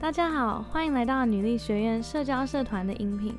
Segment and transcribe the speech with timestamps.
[0.00, 3.34] 大家好，欢迎来到女力学院社交社团的音频。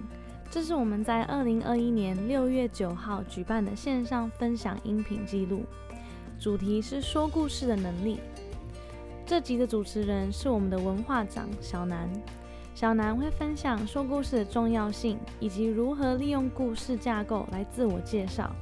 [0.51, 5.63] 这是我们在二零二一年六月九号举办的线上分享音频记录，
[6.39, 8.19] 主题是说故事的能力。
[9.25, 12.07] 这集的主持人是我们的文化长小南，
[12.75, 18.55] 小南会分享说故事的重要性，以及如何利用故事架构来自我介绍，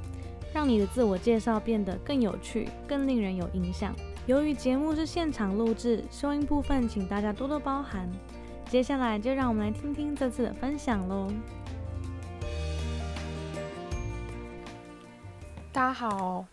[0.54, 3.94] 让你的自我介绍变得更有趣、更令人有印象。
[4.26, 8.06] 由于节目是现场录制，收音部分请大家多多包涵。
[8.68, 11.32] 接下来就让我们来听听这次的分享喽。
[15.72, 16.44] 大家好，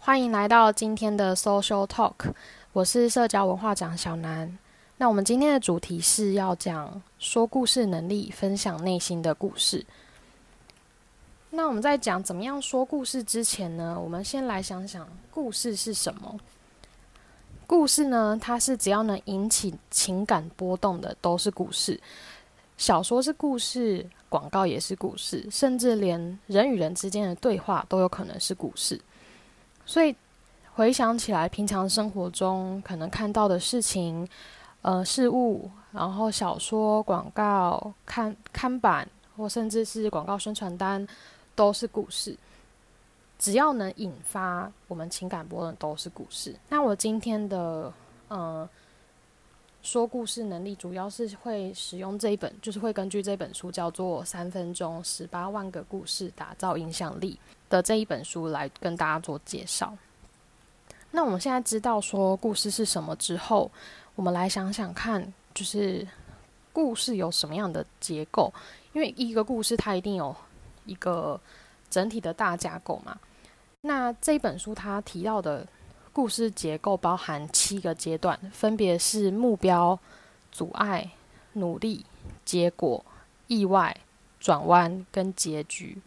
[0.00, 2.32] 欢迎来到今天的 Social Talk，
[2.72, 4.58] 我是社交文化长小南。
[4.98, 9.86] 那我们今天的主题是要讲说故事能力，分享内心的故事。
[11.50, 16.36] 那我们在讲怎么样说故事之前呢，我们先来想想故事是什么。
[17.72, 21.98] 故事呢，它是只要能引起情感波动的都是故事。
[22.76, 29.00] 小说是故事，广告也是故事，甚至连人与人之间的对话都有可能是故事。
[29.86, 30.14] 所以
[30.74, 34.28] 回想起来，平常生活中可能看到的事情、
[34.82, 41.08] 呃事物，然后小说、广告、看看板，或甚至是广告宣传单，
[41.54, 42.36] 都是故事。
[43.42, 46.54] 只要能引发我们情感波动，都是故事。
[46.68, 47.92] 那我今天的
[48.28, 48.68] 嗯
[49.82, 57.36] 说故事能力，主要是会使用这一本，就是会根据这本书叫做《三分钟十八万个故事打造影响力》
[57.68, 59.92] 的这一本书来跟大家做介绍。
[61.10, 63.68] 那我们现在知道说故事是什么之后，
[64.14, 65.20] 我们来想想看，
[65.52, 66.06] 就是
[66.72, 68.54] 故事有什么样的结构？
[68.92, 70.32] 因为一个故事它一定有
[70.86, 71.40] 一个
[71.90, 73.18] 整体的大架构嘛。
[73.84, 75.66] 那这本书它提到的
[76.12, 79.98] 故事结构包含七个阶段，分别是目标、
[80.52, 81.10] 阻碍、
[81.54, 82.06] 努力、
[82.44, 83.04] 结果、
[83.48, 83.96] 意外、
[84.38, 86.00] 转弯跟结局。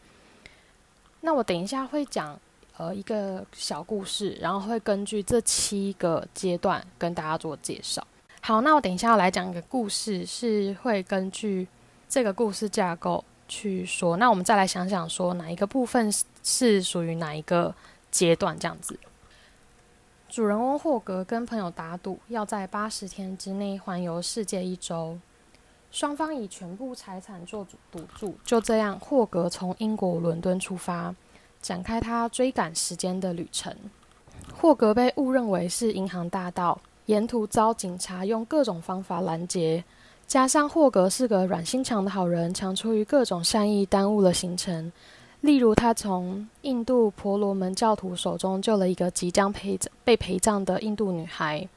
[1.20, 2.40] 那我等一下会讲
[2.78, 8.06] 呃一个小故事，然后会根据这七个阶段跟大家做介绍。
[8.40, 11.68] 好，那我等一下要来讲一个故事，是会根据
[12.08, 13.26] 这个故事架构。
[13.48, 16.12] 去说，那我们再来想想，说哪一个部分
[16.44, 17.74] 是属于哪一个
[18.10, 18.58] 阶段？
[18.58, 19.00] 这样子，
[20.30, 25.18] 主人翁霍格跟朋友打赌，要在八十天之内环游世界一周，
[25.92, 28.36] 双方以全部财产做赌注。
[28.44, 31.14] 就这样，霍格从英国伦敦出发，
[31.62, 33.76] 展开他追赶时间的旅程。
[34.54, 39.84] 霍格被误认为是银行大盗，沿途遭警察用各种方法拦截。
[40.28, 44.92] 加上霍格是个软心肠的好人，常出于各种善意耽误了行程。
[45.42, 51.68] 例如，他从印度婆罗门教徒手中救了一个即将陪被陪葬的印度女孩。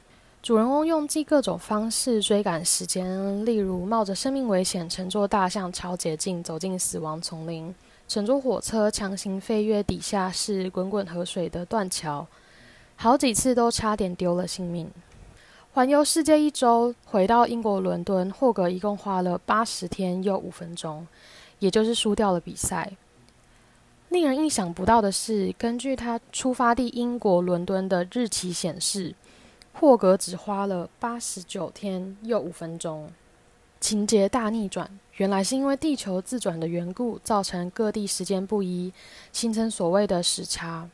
[0.43, 7.75] 主人翁用尽各种方式追赶时间，例如冒着生命危险乘坐大象超捷径走进死亡丛林，
[8.09, 12.27] 乘坐火车强行飞越底下是滚滚河水的断桥，
[12.97, 14.91] 好几次都差点丢了性命。
[15.75, 21.07] 环游世界一周，回到英国伦敦，霍格一共花了八十天又五分钟，
[21.61, 22.93] 也就是输掉了比赛。
[24.09, 29.15] 令人意想不到的是，根据他出发地英国伦敦的日期显示，
[29.75, 33.13] 霍格只花了八十九天又五分钟。
[33.79, 38.93] 情节大逆转，原来是因为地球自转的缘故，造成各地时间不一，
[39.33, 40.89] 形成所谓的时差。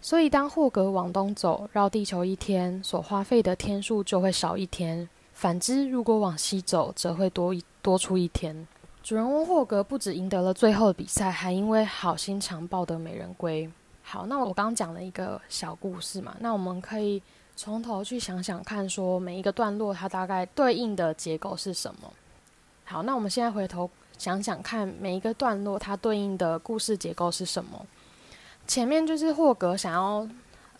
[0.00, 8.66] 所以，当霍格往东走，绕地球一天所花费的天数就会少一天；反之，如果往西走，则会多一多出一天。
[9.02, 13.68] 主人翁霍格不止赢得了最后的比赛，还因为好心肠抱得美人归。
[14.02, 17.22] 好，那我刚刚讲了一个小故事嘛，那我们可以
[17.56, 22.12] 从头去想想看，说每一个段落它大概对应的结构是什么。
[22.84, 27.84] 好，那我们现在回头想想看，每一个段落它对应的故事结构是什么。
[28.68, 30.28] 前面就是霍格想要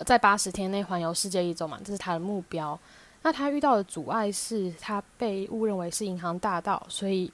[0.05, 2.79] 在八十天内环游世界一周嘛，这是他的目标。
[3.23, 7.33] 那他遇到的阻碍是他被误认为是银行大盗，所以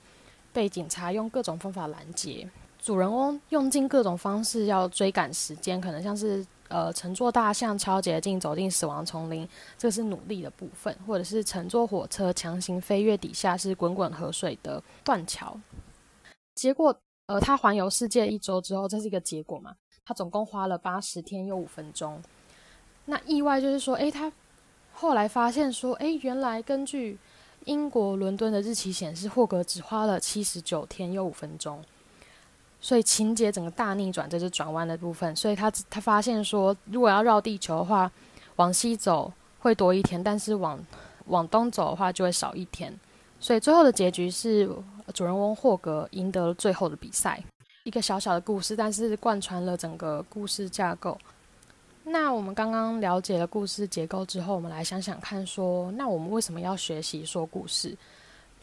[0.53, 2.49] 被警察用各种方法拦截。
[2.79, 9.47] 主人翁用尽各种方式要追赶时间，可能像是呃乘坐大象超捷径走进死亡丛林，
[9.77, 15.59] 这是努力的部分；或者是乘坐火车强行飞越底下是滚滚河水的断桥。
[16.55, 19.75] 结果呃他环游世界一周之后，这是一个结果嘛？
[20.05, 22.23] 他总共花了八十天又五分钟。
[23.07, 24.31] 那意外就是说，诶，他
[24.93, 27.19] 后来发现说，诶，原来根据
[27.65, 31.83] 英国伦敦的日期显示，霍格只花了七十九天又五分钟。
[32.81, 35.35] 所以情节整个大逆转，这是转弯的部分。
[35.35, 38.13] 所以他他发现说，如果要绕地球的话，
[38.57, 40.79] 往西走会多一天，但是往
[41.29, 42.95] 往东走的话就会少一天。
[43.45, 44.67] 所以最后的结局是
[45.13, 47.39] 主人翁霍格赢得了最后的比赛。
[47.83, 51.19] 一个小小的故事，但是贯穿了整个故事架构。
[52.05, 57.95] 那我们刚刚了解了故事结构之后，我们来想想看，说那我们为什么要学习说故事？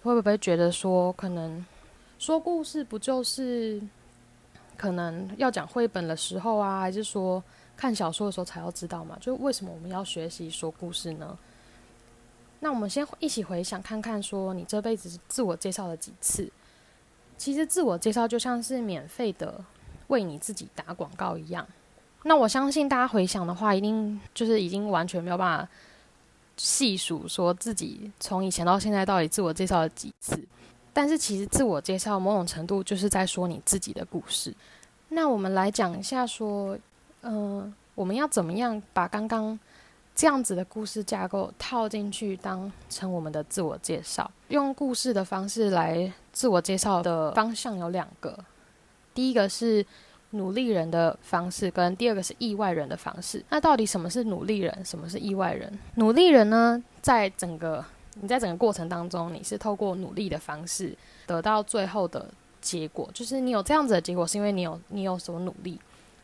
[0.01, 1.63] 会不会觉得说，可能
[2.17, 3.79] 说故事不就是
[4.75, 7.43] 可能要讲绘本的时候啊，还是说
[7.77, 9.15] 看小说的时候才要知道嘛？
[9.21, 11.37] 就为什么我们要学习说故事呢？
[12.63, 16.47] 那我们先一起回想看看，说你这辈子自我介绍了几次？
[17.35, 19.59] 其实自我介绍就像是免费的
[20.07, 21.67] 为你自己打广告一样。
[22.21, 25.67] 那我相信大家回想的话，一定就是已经完全没有办法
[26.55, 30.39] 细数说自己从以前到现在到底自我介绍了几次。
[30.93, 34.53] 但是其实自我介绍某种程度就是在说你自己的故事。
[35.09, 36.77] 那我们来讲一下说，
[37.23, 39.59] 嗯，我们要怎么样把刚刚。
[40.13, 44.29] 这样子的故事架构套进去，当成我们的自我介绍。
[44.49, 48.37] 用故事的方式来自我介绍的方向有两个，
[49.15, 49.83] 第一个是
[50.31, 53.43] 努力人的方式，跟第二个是意外人的方式。
[53.49, 55.79] 那到底什么是努力人，什么是意外人？
[55.95, 57.83] 努力人呢，在整个
[58.15, 62.29] 你在整个过程当中，你是透过努力的方式得到最后的
[62.59, 65.79] 结果，就是你有这样子的结果，是因为你有你有所努力。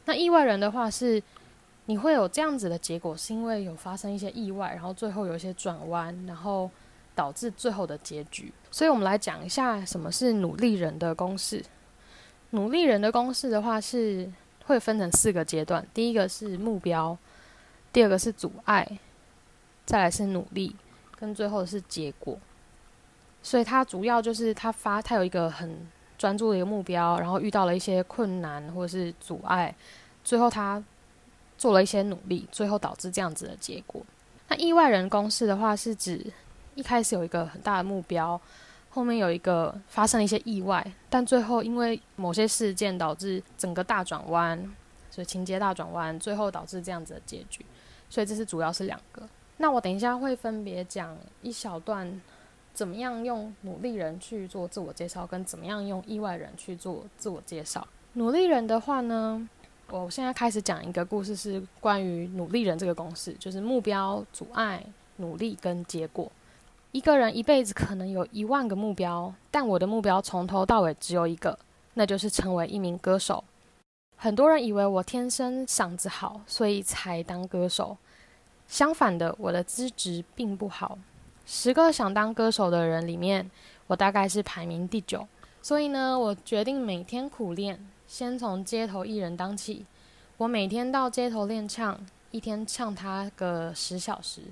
[0.06, 1.24] 那意外人的话是。
[1.90, 6.70] 你会有这样子的结果，是因为有发生一些意外，然后最后有一些转弯，然后
[7.16, 8.54] 导致最后的结局。
[8.70, 11.64] 所以，我们来讲一下什么是努力人的公式。
[12.50, 14.30] 努力人的公式的话，是
[14.66, 17.18] 会分成四个阶段：第一个是目标，
[17.94, 19.00] 第二个是阻碍，
[19.86, 20.76] 再来是努力，
[21.18, 22.38] 跟最后是结果。
[23.42, 25.88] 所以，它主要就是他发，他有一个很
[26.18, 29.74] 专注的一个目标，然后遇到了一些困难或者是阻碍，
[30.26, 30.84] 最后他。
[31.58, 34.02] 做了一些努力，最后导致这样子的结果。
[34.48, 36.26] 那意外人公式的话，是指
[36.76, 38.40] 一开始有一个很大的目标，
[38.90, 44.58] 后面有一个发生了一些意外，但最后因为某些事件导致整个大转弯，
[45.12, 47.66] 所以情节大转弯，最后导致这样子的结局。
[48.10, 49.28] 所以这是主要是两个。
[49.58, 52.22] 那我等一下会分别讲一小段，
[52.74, 57.86] 怎么样用努力人去做自我介绍，跟怎么样用意外人去做自我介绍。
[58.14, 59.50] 努力人的话呢？
[59.90, 64.84] 我现在开始讲一个故事，是关于努力人这个公式，就是目标、阻碍、
[65.16, 66.30] 努力跟结果。
[66.92, 71.58] 一个人一辈子可能有一万个目标，但我的目标从头到尾只有一个，
[71.94, 73.44] 那就是成为一名歌手。
[74.18, 77.98] 很多人以为我天生嗓子好，所以才当歌手。
[78.68, 80.98] 相反的，我的资质并不好。
[81.46, 83.50] 十个想当歌手的人里面，
[83.88, 85.26] 我大概是排名第九。
[85.62, 87.80] 所以呢，我决定每天苦练。
[88.08, 89.86] 先从街头艺人当起，
[90.38, 92.00] 我每天到街头练唱，
[92.32, 94.44] 一天唱他个十小时。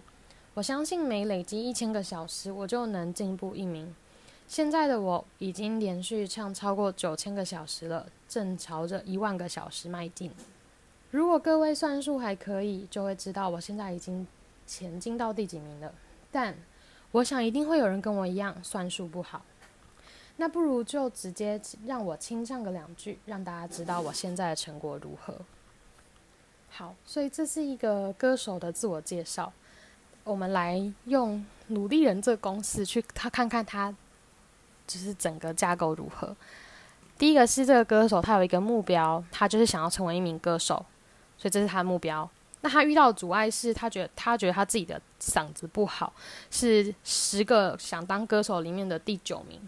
[0.55, 3.95] 我相信每累积一千个小时，我就能进步一名。
[4.45, 10.29] 现在的我已经连续唱超过九千个小时了，正朝着一万个小时迈进。
[11.09, 14.27] 如果各位算数还可以，就会知道我现在已经
[14.67, 15.93] 前进到第几名了。
[16.29, 16.53] 但
[17.13, 19.41] 我想一定会有人跟我一样算数不好。
[20.37, 25.33] 那不如就直接让我清唱个两句，让大家知道我现在的成果如何。
[26.69, 29.53] 好，所以这是一个歌手的自我介绍。
[30.25, 33.95] 我们来用努力人这个公式去他看看他，
[34.86, 36.36] 就是整个架构如何。
[37.17, 40.86] 第一个是这个歌手，他有一个目标，他就是想要成为一名歌手，
[41.38, 42.29] 所以这是他的目标。
[42.60, 46.12] 那他遇到阻碍是他觉得他觉得他自己的嗓子不好，
[46.51, 49.62] 是十个想当歌手里面的第九名。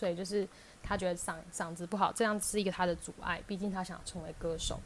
[0.00, 0.48] 所以就是
[0.82, 3.38] 他觉得嗓嗓子不好，这样是一个他的阻碍。
[3.46, 4.80] 毕竟他想成为歌手。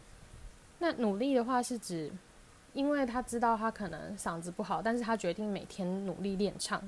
[0.81, 2.11] 那努力的话是指，
[2.73, 6.83] 因为他知道他可能嗓子不好，但是他决定每天努力练唱，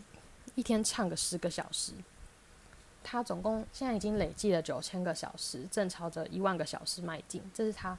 [0.56, 1.92] 一天唱个十个小时。
[3.04, 7.40] 他总共现在已经累计了九千个小时，正朝着一万个小时迈进。
[7.54, 7.97] 这是他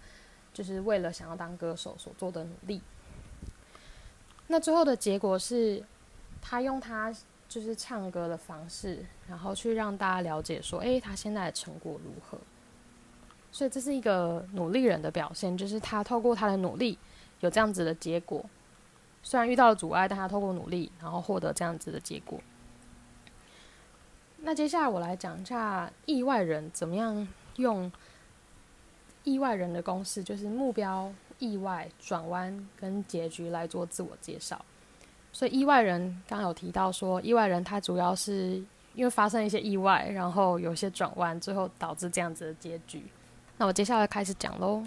[0.54, 2.82] 就是为了想要当歌手所做的努力。
[4.48, 5.82] 那最后的结果是，
[6.42, 7.16] 他用他。
[7.50, 12.38] 就是唱歌的方式，然后去让大家了解说，诶，他现在的成果如何？
[13.52, 16.98] 所以这是一个努力人的表现，就是他透过他的努力，
[17.40, 18.44] 有这样子的结果。
[19.24, 22.40] 虽然遇到了阻碍，但他透过努力，然后获得这样子的结果。
[24.40, 27.92] 那接下来我来讲一下意外人怎么样用
[29.24, 34.64] 意外人的公式，就是目标、意外、转弯跟结局来做自我介绍。
[35.38, 38.60] 所以意外人刚有提到说，意外人他主要是
[38.96, 43.04] 因为发生一些意外，然后有些转弯，最后导致这样子的结局。
[43.58, 44.84] 那我接下来开始讲喽。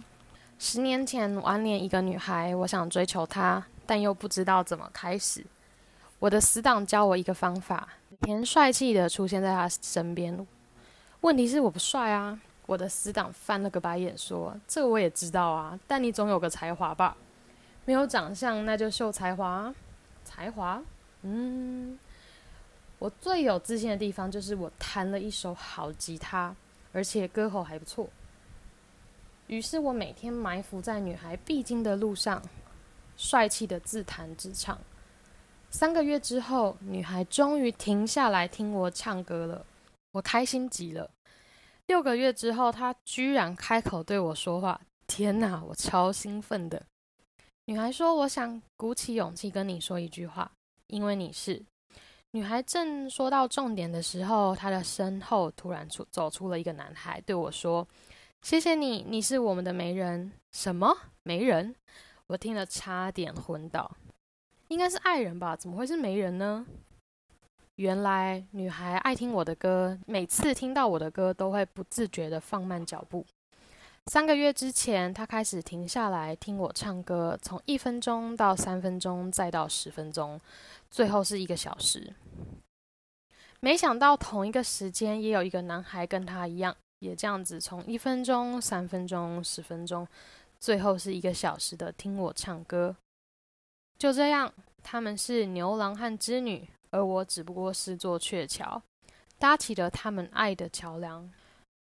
[0.59, 5.47] 十年前，我暗恋一个女孩，我想追求她，但又不知道怎么开始。
[6.19, 7.88] 我的死党教我一个方法，
[8.23, 10.45] 天帅气的出现在他身边。
[11.21, 12.37] 问题是我不帅啊！
[12.66, 17.16] 我的死党翻了个白眼说：“这我也知道啊，但你总有个才华吧？
[17.85, 19.73] 没有长相那就秀才华。
[20.40, 20.82] 才华？
[21.20, 21.99] 嗯，
[22.99, 26.56] 我最有自信的地方就是我弹了一首好吉他，
[26.94, 28.09] 而且歌喉还不错。
[29.49, 32.42] 于是我每天埋伏在女孩必经的路上，
[33.18, 34.78] 帅气的自弹自唱。
[35.68, 39.66] 三个月之后，女孩终于停下来听我唱歌了。”
[40.12, 41.11] 我开心极了。
[41.85, 44.80] 六个月之后，她居然开口对我说话。
[45.06, 46.82] 天哪，我超兴奋的。
[47.67, 50.50] 女孩说：“我想鼓起勇气跟你说一句话，
[50.88, 51.62] 因为你是。”
[52.33, 57.87] 女孩正说到重点的时候，她的身后突然出走出了一个男孩，对我说
[58.43, 61.75] ：“谢谢你，你是我们的媒人。”什么媒人？
[62.29, 63.97] 我听了差点昏倒。
[64.69, 65.57] 应该是爱人吧？
[65.57, 66.67] 怎么会是媒人呢？
[67.76, 73.25] 原来女孩爱听我的歌，每次听到我的歌都会不自觉地放慢脚步。
[74.07, 80.40] 三个月之前，他开始停下来听我唱歌，从一分钟到三分钟，再到十分钟，
[80.90, 82.12] 最后是一个小时。
[83.61, 90.07] 没想到同一个时间也有一个男孩跟他一样，也这样子从一分钟、三分钟、十分钟，
[90.59, 92.97] 最后是一个小时的听我唱歌。
[93.99, 94.52] 就这样，
[94.83, 96.69] 他们是牛郎和织女。
[96.92, 98.83] 而我只不过是座鹊桥，
[99.38, 101.30] 搭起了他们爱的桥梁。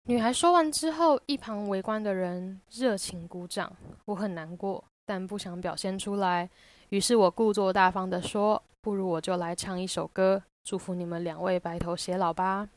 [0.08, 3.76] 女孩说完之后，一旁围观的人热情鼓掌。
[4.06, 6.48] 我很难过，但不想表现出来。
[6.90, 12.70] 于是我故作大方地说：“不如我就来唱一首歌，祝福你们两位白头偕老吧。”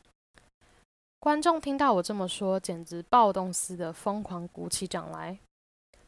[1.20, 5.38] 观众听到我这么说，简直暴动似的疯狂鼓起掌来。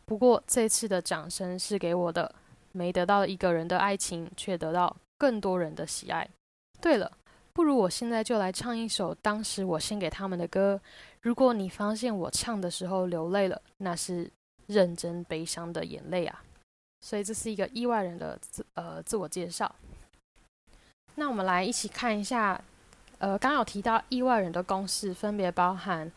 [0.07, 2.35] 不过这次的掌声是给我的，
[2.73, 4.97] 没得到一个人的爱情，却得到。
[5.19, 6.27] 更多人的喜爱。
[6.81, 7.13] 对了，
[7.53, 10.81] 不如我现在就来唱一首当时我献给他们的歌。
[11.23, 14.31] 如果你发现我唱的时候流泪了，那是
[14.67, 16.43] 认真悲伤的眼泪啊。
[17.03, 19.75] 所以这是一个意外人的自呃自我介绍。
[21.15, 22.63] 那我们来一起看一下，
[23.19, 26.11] 呃，刚有提到意外人的公式分别包含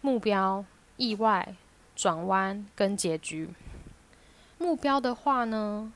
[0.00, 0.64] 目标、
[0.96, 1.54] 意外、
[1.94, 3.48] 转弯跟结局。
[4.58, 5.92] 目标的话呢？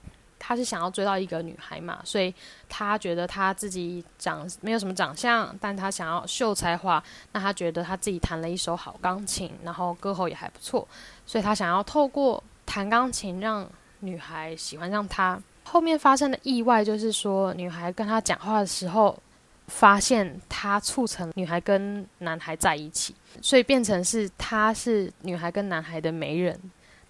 [0.47, 2.33] 他是想要追到一个女孩嘛，所以
[2.69, 7.03] 他觉得他自己长没有什么长相，但他想要秀才华。
[7.33, 10.87] 那他觉得他自己弹了一手好钢琴，然后歌喉也还不错，
[11.27, 13.69] 所以他想要透过弹钢琴让
[14.01, 15.37] 女孩喜欢上他。
[15.65, 19.21] 后面发生的意外就是说，女孩跟他讲话的时候，
[19.67, 23.13] 发现他促成女孩跟男孩在一起，
[23.43, 26.57] 所以变成是他是女孩跟男孩的媒人。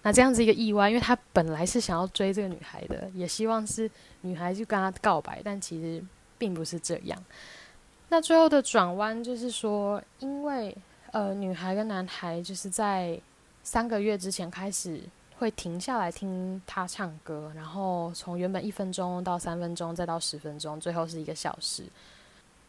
[0.07, 6.01] 那这样子一个意外，因为他本来是想要追这个女孩的，也希望是女孩就跟他告白，但其实
[6.37, 7.23] 并不是这样。
[8.07, 10.73] 那最后的转弯就是说，因为
[11.11, 13.19] 呃，女孩跟男孩就是在
[13.63, 15.01] 三个月之前开始
[15.39, 21.83] 会停下来听他唱歌，然后从原本一分钟到三分钟，再到十分钟，最后是一个小时。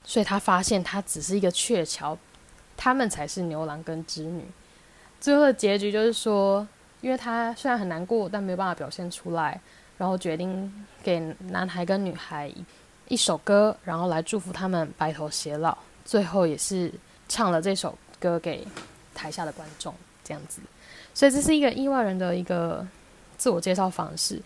[0.03, 2.19] 所以他发现他只是一个鹊桥，
[2.77, 4.45] 他们才是牛郎跟织女。
[5.21, 6.67] 最后的结局就是说。
[7.01, 9.61] 因为他虽然很难过，但没有办法表现出来，
[9.97, 12.53] 然后决定给男孩跟女孩
[13.07, 15.79] 一首歌，然后来祝福他们白头偕老。
[16.05, 16.93] 最后也是
[17.29, 18.67] 唱了这首歌给
[19.15, 20.61] 台下的观众，这样子。
[21.15, 22.85] 所以这是一个意外人的一个
[23.37, 24.43] 自我介绍方式。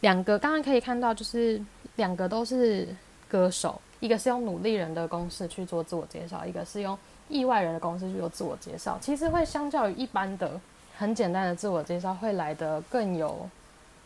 [0.00, 1.60] 两个刚刚可以看到，就是
[1.96, 2.86] 两个都是
[3.28, 6.96] 歌手，一个是用努力人的公式去做自我介绍，一个是用
[7.28, 8.96] 意外人的公式去做自我介绍。
[9.00, 10.60] 其实会相较于一般的。
[10.98, 13.46] 很简单的自我介绍会来的更有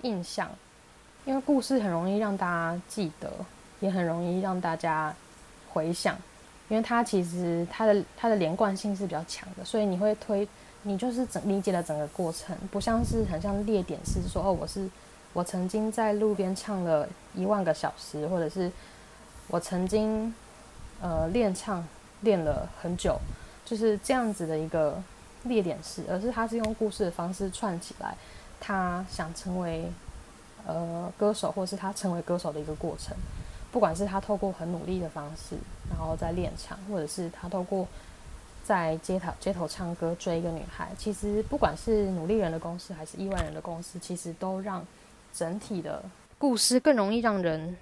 [0.03, 0.51] 印象，
[1.25, 3.31] 因为故事很容易让大家记得，
[3.79, 5.15] 也很容易让大家
[5.71, 6.17] 回想，
[6.69, 10.47] 因为它其实它的它的连贯性是比较强的，所以你会推
[10.83, 14.91] 你就是整理解了整个过程，不像是很像列点式说哦，我是
[15.33, 18.69] 我曾经在路边唱了一万个小时，或者是
[19.47, 20.35] 我曾经
[21.01, 21.87] 呃练唱
[22.23, 23.17] 练了很久，
[23.65, 25.01] 就是这样子的一个。
[25.45, 28.15] 列点式，而是他是用故事的方式串起来，
[28.61, 29.91] 他想成为
[30.67, 33.17] 呃歌手，或是他成为歌手的一个过程。
[33.73, 35.57] 不管是他透过很努力的方式，
[35.89, 37.87] 然后在练唱，或者是他透过
[38.65, 44.85] 在街头街头唱歌追一个女孩，其实不管是努力人的公司还是意外人的公司，其实都让
[45.33, 46.03] 整体的
[46.37, 47.77] 故事更容易让人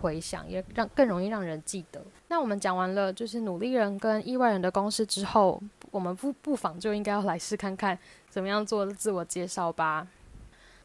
[0.00, 2.00] 回想，也让更容易让人记得。
[2.28, 5.60] 那我们讲完了就是努力人跟意外人的公司之后。
[5.90, 10.06] 我们不不妨就应该要来试看看怎么样做自我介绍吧。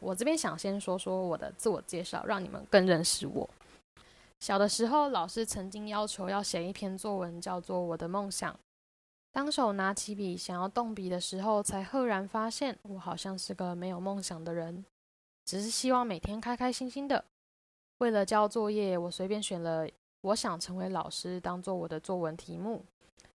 [0.00, 3.48] 我这边想先说说我的自我介绍，让你们更认识我。
[4.40, 8.52] 小的时候，老师曾经要求要写一篇作文，叫做《我的梦想》。
[9.32, 14.84] 当手拿起笔想要动笔的时候，才赫然发现，我好像是个没有梦想的人，
[15.44, 17.24] 只是希望每天开开心心的。
[17.98, 19.88] 为了交作业，我随便选了
[20.20, 22.84] “我想成为老师”当做我的作文题目。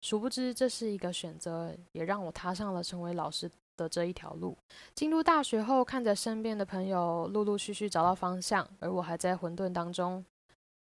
[0.01, 4.57] 殊不知，这是一个选择，也让我踏上了成为老师的这一条路。
[4.93, 10.23] 进入大学后，看着身边的朋友陆陆续续找到方向，而我还在混沌当中。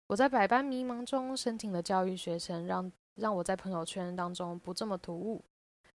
[0.08, 2.92] 我在百般迷茫中申请了教育学程，让。
[3.16, 5.44] 让我在朋友圈当中不这么突兀，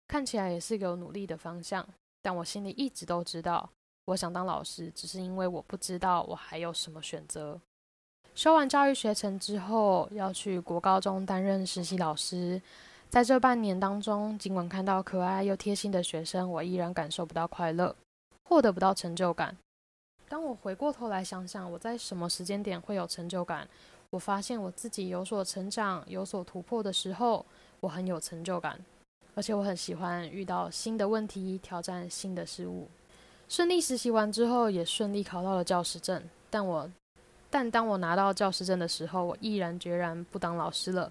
[0.07, 1.85] 看起来也是有努力的方向。
[2.21, 3.69] 但我心里一直都知道，
[4.05, 7.59] 我想当老师，只是因为我不知道我还有什么选择。
[8.37, 12.61] 修完教育学程之后，要去国高中担任实习老师。
[13.09, 17.97] 在这半年当中，尽管看到可爱又贴心的学生，我依然感受不到快乐，
[18.45, 19.57] 获得不到成就感。
[20.29, 23.67] 当我回过头来想想，我在什么时间点会有成就感？
[24.11, 27.47] 我发现我自己有所成长、有所突破的时候，
[27.81, 28.79] 我很有成就感，
[29.35, 32.87] 而且我很喜欢遇到新的问题、挑战新的事物。
[33.49, 36.23] 顺利实习完之后，也顺利考到了教师证。
[36.51, 36.91] 但我，
[37.57, 41.11] 但当我拿到教师证的时候，我毅然决然不当老师了，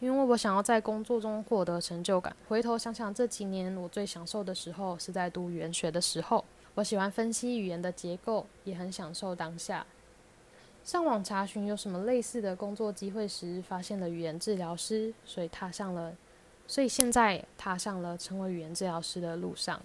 [0.00, 2.34] 因为我想要在工作中获得成就感。
[2.48, 6.44] 回头想想这几年，我最享受的时候是在读语言学的时候，
[6.74, 9.86] 我喜欢分析语言的结构，也很享受当下。
[10.82, 16.12] 上网查询有什么类似的工作机会时，发现了语言治疗师，所以踏上了，
[16.66, 19.80] 所以现在踏上了成为语言治疗师的路上。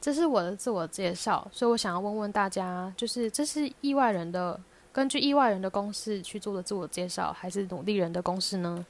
[0.00, 4.58] 这是我的自我介绍，所以我想要问问大家，就是这是意外人的
[4.98, 8.84] 根据意外人的公式去做的自我介绍，还是努力人的公式呢？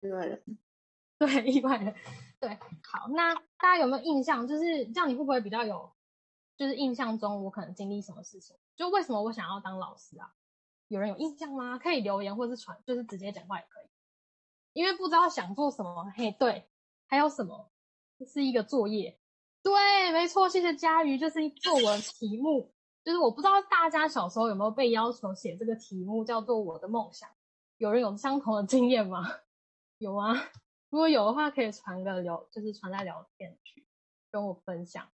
[0.00, 0.42] 意外人，
[1.20, 1.94] 对，意外人，
[2.40, 2.58] 对。
[2.82, 4.44] 好，那大家有没有印象？
[4.44, 5.88] 就是这样，你会不会比较有，
[6.56, 8.56] 就是印象中我可能经历什么事情？
[8.74, 10.34] 就为什么我想要当老师啊？
[10.88, 11.78] 有人有印象吗？
[11.78, 13.86] 可以留言或是传，就是直接讲话也可以。
[14.72, 16.68] 因为不知道想做什么，嘿，对，
[17.06, 17.70] 还有什么？
[18.26, 19.16] 是一个作业，
[19.62, 27.28] 对，没错，谢谢佳瑜，就是作文题目，就是我不知道大家小时候有没有被要求写这个题目，叫做我的梦想。
[27.78, 29.26] 有人有相同的经验吗？
[29.98, 30.34] 有吗？
[30.90, 33.84] 如果有的话，可以传个聊，就是传在聊天区
[34.30, 35.08] 跟我分享。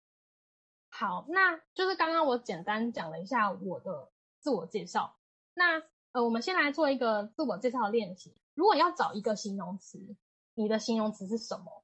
[0.89, 5.17] 好，那就是刚刚我简单讲了一下我的自我介绍。
[5.53, 8.35] 那呃，我们先来做一个自我介绍的练习。
[8.53, 10.15] 如果要找一个形容词，
[10.53, 11.83] 你的形容词是什么？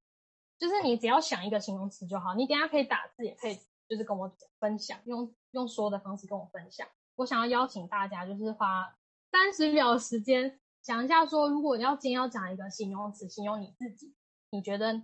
[0.58, 2.34] 就是你只要想一个形容词就好。
[2.34, 3.60] 你等下可以打字，也可以
[3.92, 6.88] 就是跟我分享，用用说的方式跟我分享。
[7.18, 8.96] 我想要邀请大家，就是花
[9.30, 14.16] 三十秒时间想一下，说如果你要今天要讲一个形容词，形容你自己，
[14.52, 15.04] 你觉得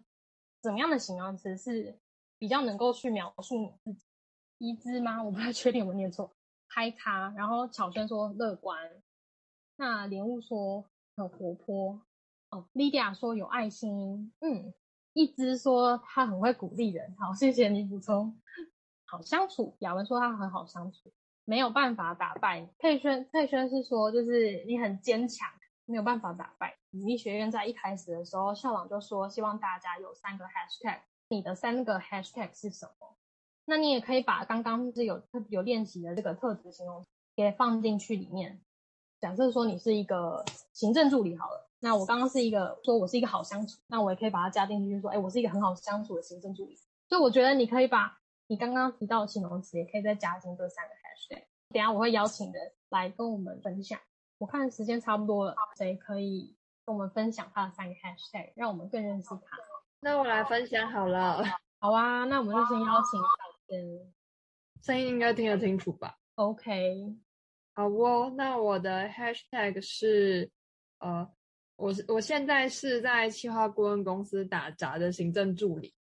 [0.62, 2.00] 怎么样的形容词是？
[2.40, 4.06] 比较能够去描述你自己，
[4.60, 5.24] 一只吗？
[5.24, 6.32] 我不太确定我念错。
[6.68, 8.78] 嗨咖，然后巧轩说乐观，
[9.76, 12.00] 那莲雾说很活泼，
[12.52, 14.72] 哦，Lydia 说有爱心，嗯，
[15.14, 18.40] 一只说他很会鼓励人，好，谢谢你补充。
[19.08, 21.12] 好相处，雅文说他很好相处，
[21.46, 22.70] 没有办法打败。
[22.78, 25.50] 佩轩，佩轩是说就是你很坚强，
[25.86, 26.76] 没有办法打败。
[26.92, 31.00] 女力学院在一开始的时候，校长就说希望大家有三个 hashtag。
[31.30, 33.16] 你的三个 hashtag 是什么？
[33.66, 38.62] 那你也可以把刚刚是有有练习的这个特质形容给放进去里面。
[39.20, 46.78] 假设说你是一个行政助理好了，那我刚刚是一个说我是一个好相处，那我也可以把它加进去，就说哎，我是一个很好相处的行政助理。
[47.10, 48.17] 所以我觉得你可以把
[48.48, 51.44] 你刚刚提到的形容词，也可以再加进这三个 hashtag。
[51.70, 54.00] 等下我会邀请人来跟我们分享。
[54.38, 56.56] 我看时间差不多了，谁可以
[56.86, 59.58] 跟我们分享他的三个 hashtag，让我们更认识他。
[60.00, 61.44] 那我来分享好了，
[61.80, 63.28] 好啊，那我们就先邀请小
[63.68, 64.14] 轩，
[64.84, 67.18] 声音应该听得清楚吧？OK，
[67.74, 68.32] 好哦。
[68.38, 70.50] 那我的 Hashtag 是
[71.00, 71.28] 呃，
[71.76, 75.94] 我是我现在是在企划顾问公司打杂的行政助理，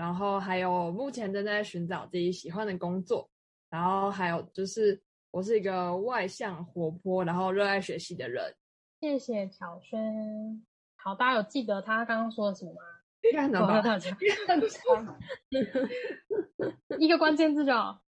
[0.00, 3.28] 然后还有目前正在寻找自己喜欢的工作，
[3.68, 4.98] 然后还有就是
[5.30, 8.56] 我是一个外向活泼，然后热爱学习的人。
[8.98, 10.64] 谢谢乔轩。
[10.96, 12.80] 好，大家有记得他刚刚说的什么吗？
[16.98, 18.00] 一个关键字就好，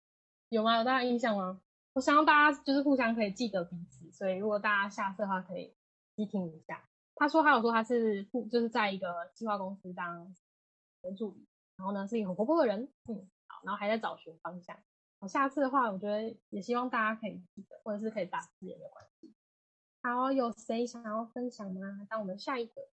[0.48, 0.78] 有吗？
[0.78, 1.60] 有大家印象吗？
[1.92, 5.74] 我希望大家就是互相可以记得彼此，所以如果大家下次的话可以
[6.16, 6.88] 细听一下。
[7.16, 10.34] 他说他有说他是就是在一个计划公司当
[11.18, 11.46] 助理，
[11.82, 14.78] 然后呢是一个很活泼的人，嗯，好，然后还在找寻方向。
[15.18, 19.34] 我下次的话，我觉得也希望大家可以记得，或者是可以打字也没关系。
[20.00, 22.06] 好，有谁想要分享吗？
[22.08, 22.88] 当我们下一个，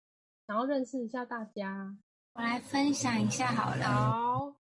[0.45, 1.97] 然后认识一下大家。
[2.31, 3.85] 我来分享一下好了。
[3.85, 4.55] 好，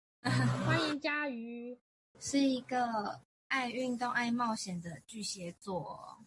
[0.65, 1.77] 欢迎佳瑜，
[2.19, 6.25] 是一个爱运动、爱冒险的巨蟹座。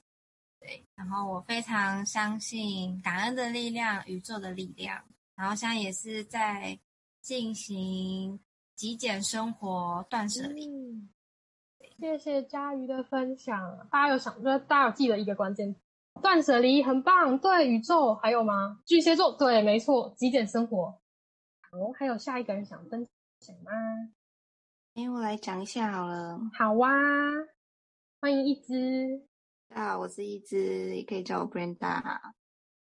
[0.61, 5.03] 对，然后我非常相信感恩的力量、宇宙的力量。
[5.35, 6.79] 然后现在也是在
[7.21, 8.41] 进行
[8.75, 10.67] 极简生活、断舍离。
[10.69, 11.09] 嗯
[12.01, 13.89] 谢谢佳瑜的分享。
[13.91, 15.75] 大家有想，就是大家有记得一个关键，
[16.23, 17.37] 断舍离很棒。
[17.41, 18.81] 对，宇宙还有吗？
[18.87, 20.97] 巨蟹座，对，没错，极简生活。
[21.61, 23.09] 好，还有下一个人想分
[23.41, 23.73] 享吗？
[24.95, 26.39] 哎，我来讲一下好了。
[26.57, 26.89] 好啊，
[28.21, 29.27] 欢迎一只。
[29.69, 32.01] 大家好，我是一只，也可以叫我 Brenda。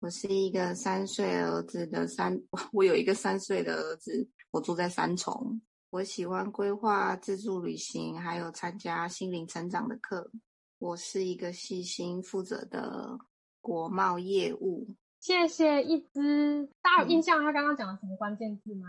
[0.02, 2.42] 我是一个三岁儿子的三，
[2.74, 5.62] 我有一个三岁的儿子，我住在三重。
[5.92, 10.32] 我喜欢规划自助旅行，还有参加心灵成长的课。
[10.80, 13.16] 我是一个细心负责的
[13.62, 14.88] 国贸业务。
[15.20, 16.68] 谢谢一只。
[16.82, 18.88] 大家有印象他刚刚讲的什么关键字吗？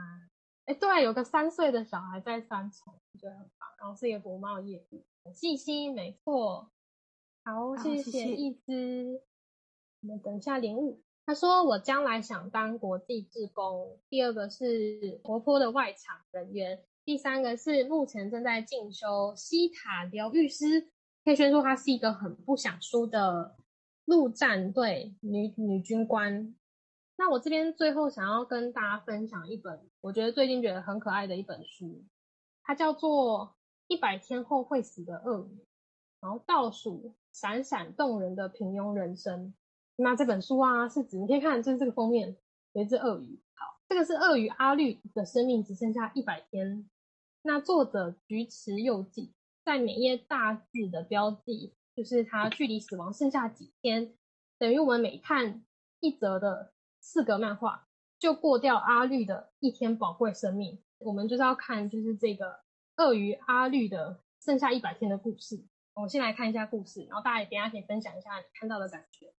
[0.65, 3.69] 哎、对，有个三岁的小孩在三重，我觉得很棒。
[3.79, 6.71] 然后是一个国贸业务，很细心，没错。
[7.45, 9.21] 好，谢谢谢一只。
[10.03, 11.01] 我们等一下领悟。
[11.25, 16.83] 他说：“我将来想当国际志工。”第二个是活泼的外场人员。
[17.05, 20.91] 第三个是目前正在进修西塔疗愈师。
[21.25, 23.55] 可以宣说他是一个很不想输的
[24.05, 26.57] 陆战队女女军官。
[27.17, 32.03] 那我这边最后想要跟大家分享一本，我觉得最近觉得很可爱的一本书，
[32.65, 33.47] 它叫做
[33.87, 35.61] 《一百天后会死的鳄鱼》，
[36.21, 39.55] 然后倒数闪闪动人的平庸人生。
[40.03, 42.37] 那这本书啊，是指你可以看，就是这个封面
[42.73, 43.41] 有一只鳄鱼。
[43.55, 46.89] 好，这个是鳄鱼阿绿的生命只剩下一百天。
[47.43, 49.33] 那作者菊池佑纪
[49.65, 54.15] 在每页大字的标记，就是他距离死亡剩下几天，
[54.59, 55.65] 等于我们每看
[56.01, 57.87] 一则的四格漫画，
[58.19, 60.83] 就过掉阿绿的一天宝贵生命。
[60.99, 62.61] 我们就是要看，就是这个
[62.97, 65.65] 鳄鱼阿绿的剩下一百天的故事。
[65.95, 69.33] 我先来看一下故事，然后大家也等一下可以分享一下你看到的感觉。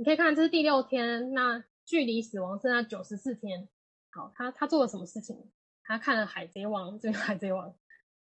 [0.00, 3.68] 你可以看，这是第六天，那距离死亡剩下九十四天。
[4.08, 5.52] 好，他他做了什么事情？
[5.82, 7.68] 他看了《海贼王》，这个《海贼王》，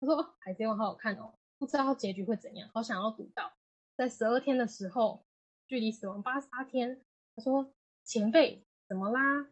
[0.00, 3.52] 他说《海贼王》好好看哦，不知道结局会怎样，好想要读到。
[3.94, 5.26] 在十二天的时候，
[5.66, 7.02] 距离死亡八十八天。
[7.36, 7.70] 他说
[8.04, 9.46] ：“前辈，怎么啦？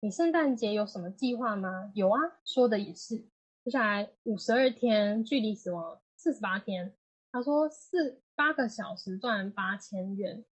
[0.00, 3.18] 你圣诞节有什么计划吗？”有啊，说的也是。
[3.62, 6.92] 接下来五十二天，距离死亡四十八天。
[7.30, 10.44] 他说：“四八个小时赚八千元。”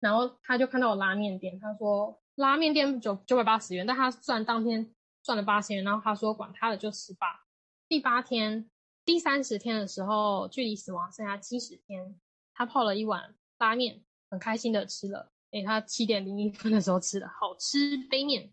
[0.00, 7.46] 然后他就看到有拉面店，他说拉面店九九百八十元，但他赚当天赚了八千元，然后他说管他的就吃吧。
[7.88, 8.70] 第八天、
[9.04, 12.20] 第三十天的时候，距离死亡剩下七十天，
[12.54, 15.32] 他泡了一碗拉面，很开心的吃了。
[15.52, 18.52] 诶，他七点零一分的时候吃的，好吃杯面。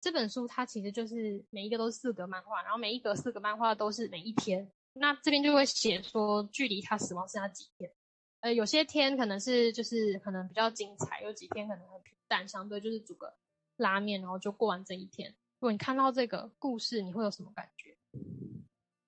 [0.00, 4.70] 这本书它其实就是每一个都是四格漫画，然后每一格四格漫画都是每一天。
[4.92, 7.90] 那这边就会写说距离他死亡剩下几天。
[8.46, 13.34] 呃，有些天可能是就是可能比较精彩，有几天可能很平淡，相对就是煮个
[13.76, 15.28] 拉面，然后就过完这一天。
[15.58, 17.96] 如果你看到这个故事，你会有什么感觉？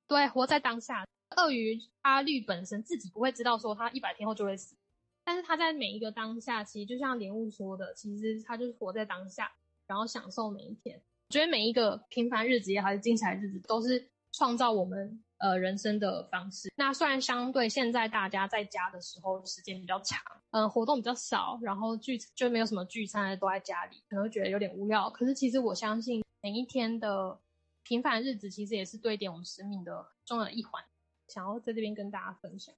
[0.09, 1.07] 对，活在当下。
[1.37, 4.75] 鳄鱼阿绿本身自己不会知道说他一百天后就会死，
[5.23, 9.53] 但是他在每一个当下，其实就像莲雾说的，其实他就是活在当下，
[9.87, 11.01] 然后享受每一天。
[11.29, 16.73] 我觉得每一个平凡日子也好，精彩日子，都是创造我们呃人生的方式。
[16.77, 20.21] 那虽然相对现在大家在家的时候时间比较长，
[20.51, 25.11] 嗯、活动比较少，然后聚就没有什么聚餐，都在家里，可能会觉得有点无聊。
[25.11, 27.39] 可是其实我相信每一天的
[27.83, 30.85] 平凡日子，其实也是堆点我们生命的重要的一环。
[31.27, 32.75] 想要在这边跟大家分享。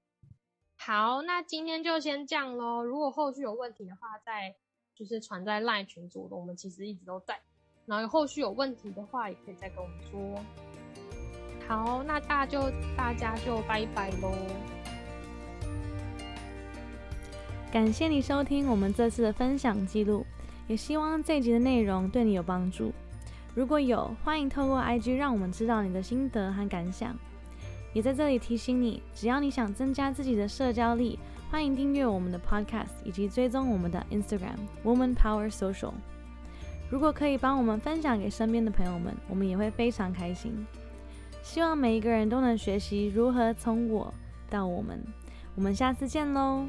[0.76, 2.82] 好，那今天就先这样喽。
[2.82, 4.56] 如果后续有问题的话，再
[4.94, 7.40] 就是传在赖群组的，我们其实一直都在。
[7.86, 10.44] 然后后续有问题的话，也可以再跟我们说。
[11.70, 14.34] 好，那大就大家就拜拜喽。
[17.70, 20.26] 感谢你收听我们这次的分享记录，
[20.66, 22.92] 也希望这集的内容对你有帮助。
[23.54, 27.16] 如果有，欢迎透过 IG 让我们知道你的心得和感想。
[27.92, 31.20] 也在这里提醒你，只要你想增加自己的社交力，
[31.52, 35.92] 欢迎订阅我们的 Podcast 以及追踪我们的 Instagram Woman Power Social。
[36.90, 40.66] 如果可以帮我们分享给身边的朋友们，我们也会非常开心。
[41.50, 44.14] 希望每一个人都能学习如何从我
[44.48, 45.04] 到我们。
[45.56, 46.64] 我们下次见喽！